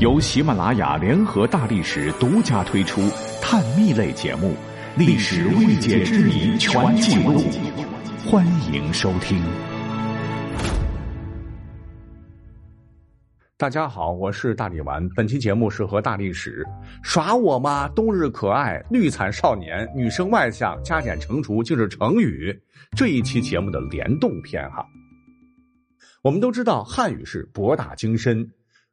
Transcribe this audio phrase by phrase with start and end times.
[0.00, 3.02] 由喜马拉雅联合大历史独家推出
[3.42, 4.54] 探秘类节目
[4.98, 7.34] 《历史未解之谜全记录》，
[8.26, 9.38] 欢迎收听。
[13.58, 15.06] 大家好，我是大力丸。
[15.10, 16.66] 本期节目是和大历史
[17.02, 17.86] 耍我吗？
[17.88, 22.58] 冬日可爱，绿惨少年，女生外向，加减乘除竟是成语。
[22.96, 24.82] 这一期节目的联动篇哈。
[26.22, 28.50] 我们都知道汉语是博大精深。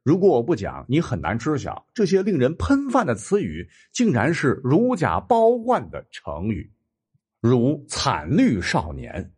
[0.08, 6.72] 如果我不讲，你很难知晓这些令人喷饭的词语，竟然是如假包换的成语，
[7.42, 9.30] 如“惨绿少年”。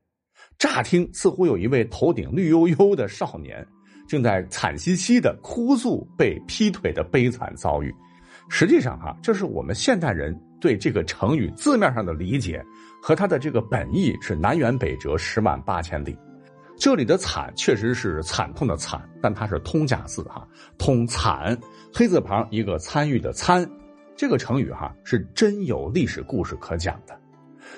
[0.57, 3.67] 乍听似乎有一位头顶绿油油的少年，
[4.07, 7.93] 正在惨兮兮的哭诉被劈腿的悲惨遭遇。
[8.49, 12.65] 实际上，哈，这是我们现代人对这个成语字面上的理解，
[13.03, 16.17] 和它的这个本意是南辕北辙十万八千里。
[16.81, 20.49] 这里的惨确实是惨痛的惨，但它是通假字哈，
[20.79, 21.55] 通惨，
[21.93, 23.71] 黑字旁一个参与的参，
[24.17, 27.15] 这个成语哈是真有历史故事可讲的。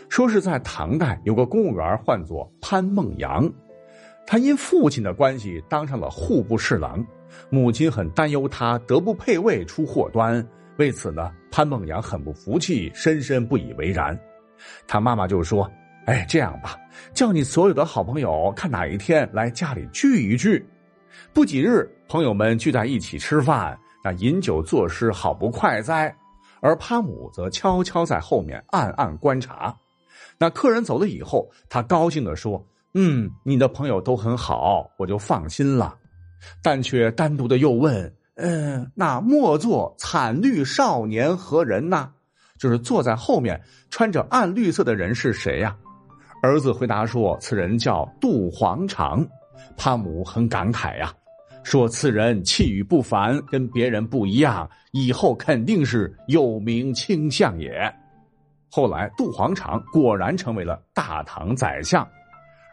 [0.09, 3.53] 说是在唐代有个公务员唤作潘梦阳，
[4.25, 7.05] 他因父亲的关系当上了户部侍郎，
[7.51, 14.17] 母亲很担忧他德不配位出祸端，为此呢潘梦阳很不服气，深深不以为然。
[14.87, 15.69] 他妈妈就说。
[16.07, 16.77] 哎，这样吧，
[17.15, 20.65] 叫你所有的好朋友，看哪一天来家里聚一聚。
[21.33, 26.15] 不几日，朋友们聚在一起吃饭，那饮酒作诗，好不快哉。
[26.61, 29.75] 而潘母则悄悄在后面暗暗观察。
[30.39, 32.65] 那客人走了以后，他高兴的说
[32.95, 35.97] ：“嗯，你的朋友都很好，我就放心了。”
[36.63, 42.11] 但却单独的又问：“嗯，那莫作惨绿少年何人呐？
[42.59, 45.77] 就是坐在后面穿着暗绿色的人是谁呀？”
[46.43, 49.25] 儿子回答说：“此人叫杜黄长。”
[49.79, 51.15] 潘母很感慨呀，
[51.63, 57.71] 说：“此人气宇不凡，跟别人不一样，以后肯定是有名倾相也。”
[58.69, 62.05] 后来，杜黄长果然成为了大唐宰相，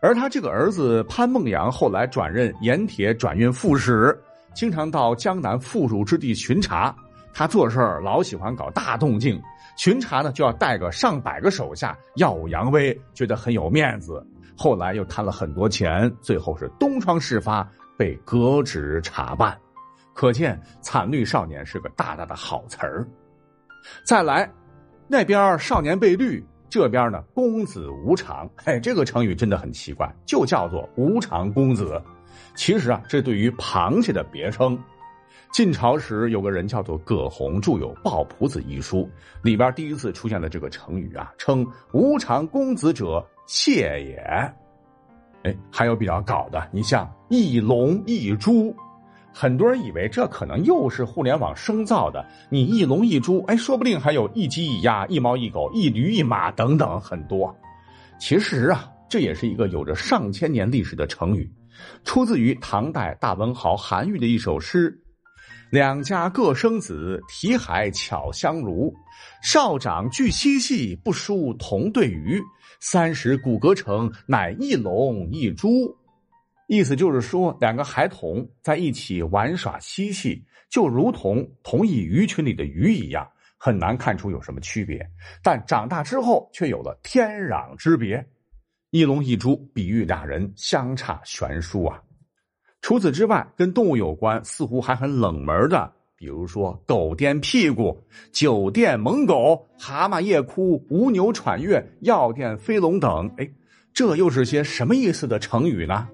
[0.02, 4.20] 而他这个儿子潘梦阳后来转任盐铁转运副使，
[4.56, 6.96] 经常到江南富庶之地巡查。
[7.40, 9.42] 他做事儿老喜欢搞大动静。
[9.78, 14.22] 巡查呢，就要带个上百个手下耀武扬威，觉得很有面子。
[14.58, 17.66] 后来又贪了很多钱，最后是东窗事发，
[17.98, 19.58] 被革职查办。
[20.14, 23.08] 可见“惨绿少年”是个大大的好词儿。
[24.04, 24.52] 再来，
[25.08, 28.50] 那边少年被绿，这边呢公子无常。
[28.58, 32.04] 嘿，这个成语真的很奇怪，就叫做无常公子。
[32.54, 34.78] 其实啊，这对于螃蟹的别称。
[35.52, 39.10] 晋朝时有个人叫做葛洪，著有《抱朴子》一书，
[39.42, 44.16] 里边第一次出现的这个成语啊，称无常公子者谢也。
[45.44, 48.74] 哎，还有比较搞的，你像一龙一猪，
[49.34, 52.26] 很多人以为这可能又是互联网生造的。
[52.50, 57.54] 你一龙一猪，哎，说不定还有一鸡一鸭、一猫一狗、一驴一马等等很多。
[58.20, 61.52] 其实啊，这也是一个有着上千年历史的成语，
[62.04, 64.98] 出自于唐代大文豪韩愈的一首诗。
[65.72, 68.92] 两家各生子，题海巧相如。
[69.44, 72.42] 少长俱嬉戏，不输同对鱼。
[72.80, 75.96] 三十骨骼成，乃一龙一猪。
[76.68, 85.08] 意思就是说，两个孩童在一起玩耍嬉戏，就如同同一鱼群里的鱼一样，很难看出有什么区别。
[85.44, 88.28] 但长大之后，却有了天壤之别。
[88.90, 92.02] 一龙一猪，比喻俩人相差悬殊啊。
[92.82, 98.02] 除此之外，跟动物有关，似乎还很冷门的，比如说“狗颠屁股
[98.32, 103.30] ”“酒店猛狗”“蛤蟆夜哭”“无牛喘月”“药店飞龙”等。
[103.38, 103.50] 哎，
[103.94, 106.08] 这又是些什么意思的成语呢？“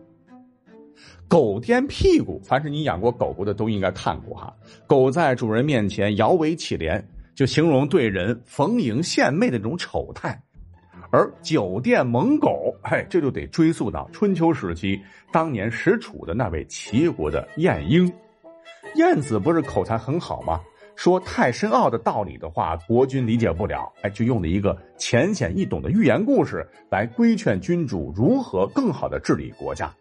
[1.29, 4.53] 狗颠屁股”，凡是你养过狗狗的都应该看过哈。
[4.87, 7.01] 狗在主人面前摇尾乞怜，
[7.33, 10.41] 就形容对人逢迎献媚的那种丑态。
[11.11, 14.99] 而酒店猛狗，嘿，这就得追溯到春秋时期，
[15.31, 18.11] 当年使楚的那位齐国的晏婴。
[18.95, 20.59] 晏子不是口才很好吗？
[20.95, 29.93] 说太深奥的道理的话，国君理解不了，哎，就用了一个浅显易懂的寓言故事来规劝君主如何更好的治理国家。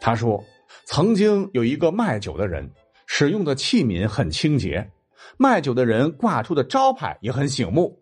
[0.00, 0.42] 他说，
[0.84, 2.68] 曾经有一个卖酒的人，
[3.06, 4.90] 使用的器皿很清洁，
[5.38, 7.96] 卖酒的人挂出的招牌也很醒目。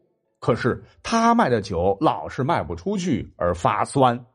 [0.45, 4.27] 可是他卖的酒老是卖不出去而发酸，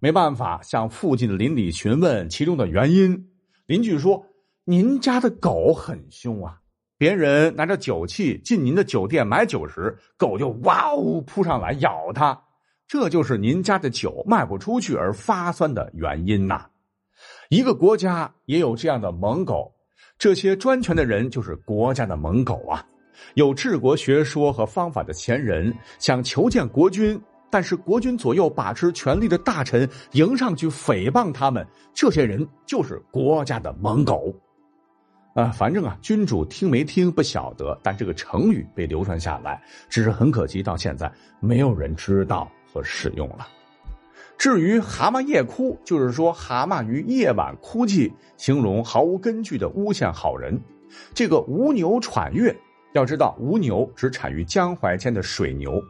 [0.00, 3.28] 没办法向附近的邻里询问其中的原因。
[3.66, 4.26] 邻居说
[4.66, 6.58] ：“您家的狗很凶啊，
[6.98, 12.42] 别人拿着酒器进您的酒店买酒时，狗就哇呜扑上来咬他，
[12.88, 16.66] 这就是您家的酒卖不出去而发酸的原因呐。”
[17.48, 19.72] 一个国家也有这样的猛狗，
[20.18, 22.84] 这些专权的人就是国家的猛狗啊！
[23.34, 27.20] 有治国学说和方法的前人想求见国君，
[27.50, 34.34] 但是国君左右把持权力的大臣迎上去诽谤他们，这些人就是国家的猛狗。
[35.34, 41.10] 啊，反正啊，君主听没听不晓得，但这个成语被流传下来，只是很可惜，到现在
[41.40, 43.48] 没有人知道和使用了。
[44.38, 50.60] 至于“蛤蟆夜哭”，就是说蛤蟆于夜晚哭泣，形容毫无根据的诬陷好人。
[51.12, 52.54] 这个“吴牛喘月”，
[52.94, 55.82] 要知道吴牛只产于江淮间的水牛。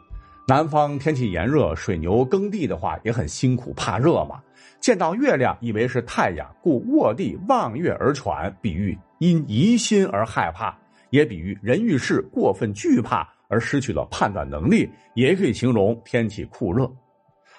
[0.48, 4.40] 南方天气炎热，水牛耕地的话也很辛苦，怕热嘛。
[4.80, 10.74] 见到月亮，以为是太阳，故卧地望月而喘，比喻因疑心而害怕，
[11.10, 16.90] 也比喻人遇事过分惧怕而失去了判断能力，也可以形容天气酷热。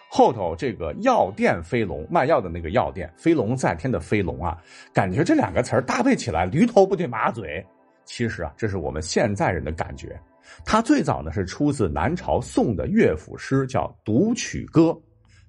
[0.10, 4.58] 后头这个药店飞龙卖药的那个药店，飞龙在天的飞龙啊，
[4.92, 7.64] 感觉这两个词儿搭配起来，驴头不对马嘴。
[8.06, 10.20] 其实啊，这是我们现在人的感觉。
[10.64, 14.82] 它最早呢是出自南朝宋的乐府诗，叫《独曲歌》。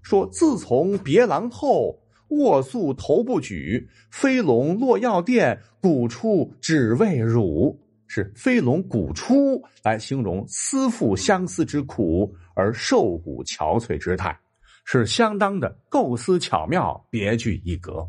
[0.02, 1.98] 说自从别郎后，
[2.28, 7.78] 卧宿头不举，飞龙落药店，鼓出只为汝。
[8.08, 14.38] 是飞龙鼓出来形容思妇相思之苦而瘦骨憔悴之态，
[14.84, 18.06] 是相当的构思巧妙，别具一格。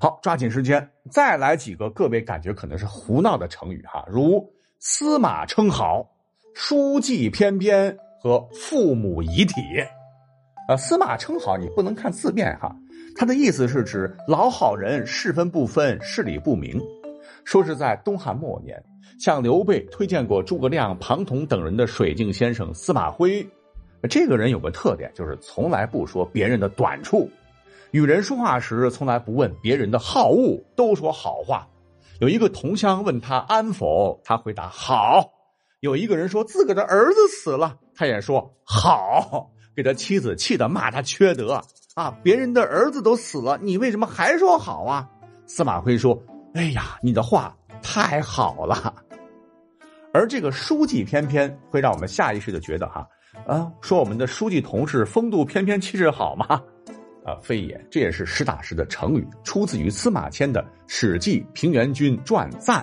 [0.00, 6.10] 好，抓紧时间再来几个各位感觉可能是胡闹的成语哈，如司马称好、
[6.54, 9.54] 书记翩翩和父母遗体。
[10.68, 12.74] 呃，司马称好，你不能看字面哈，
[13.16, 16.80] 他的意思是指老好人，是分不分，事理不明。
[17.44, 18.82] 说是在东汉末年，
[19.20, 23.46] 向刘备推荐过诸葛亮、庞统等人的水镜先生司马徽，
[24.08, 27.28] 这个人有个特点，就是从来不说别人的短处，
[27.94, 31.64] 与人说话时从来不问别人的好恶，都说好话。
[32.18, 35.30] 有一个同乡问他安否，他回答好。
[35.78, 39.48] 有一个人说自个的儿子死了，他也说好。
[39.76, 41.62] 给他妻子气得骂他缺德
[41.94, 42.12] 啊！
[42.20, 45.08] 别人的儿子都死了，你为什么还说好啊？
[45.46, 46.20] 司马徽说
[46.54, 48.92] ：“哎呀，你的话太好了。”
[50.12, 53.06] 而这个书记翩翩会让我们下意识的觉得哈
[53.46, 56.60] 啊，说我们的书记同事风度翩翩，气质好吗？
[57.24, 62.80] 啊，非也，这也是实打实的成语，出自于司马迁的《史记平原君传赞》，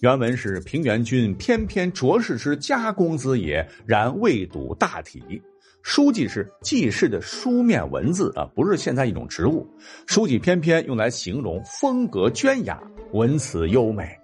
[0.00, 5.42] 原文是：“平原君翩翩卓氏之家公子也，然未睹大体。”
[5.82, 9.66] 书记是记事的书面文字啊，不是现在一种植物。
[10.06, 12.80] 书记翩翩用来形容风格娟雅、
[13.12, 14.16] 文辞优美。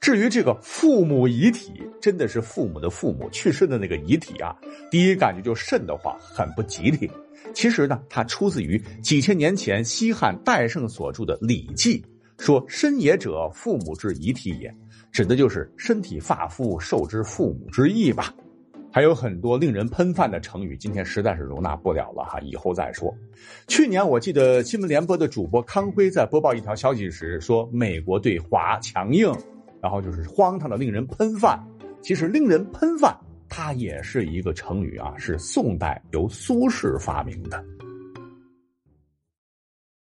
[0.00, 4.56] 至于这个父母遗体，真的是父母的父母去世的那个遗体啊，
[4.90, 7.10] 第一感觉就瘆得慌，很不吉利。
[7.54, 12.00] 其实呢，它出自于几千年前西汉戴胜所著的《礼记》，
[12.44, 14.72] 说“身也者，父母之遗体也”，
[15.10, 18.32] 指的就是身体发肤受之父母之意吧。
[18.90, 23.14] 还有很多令人喷饭的成语，今天实在是容纳不了了哈，以后再说。
[23.66, 29.30] 去年我记得新闻联播的主播康辉在播报一条消息时说，美国对华强硬，
[29.82, 31.58] 然后就是荒唐的令人喷饭。
[32.00, 33.14] 其实令人喷饭，
[33.48, 37.64] 它也是一个成语啊，是宋代由苏轼发明的。